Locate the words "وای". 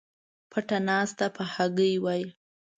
2.03-2.23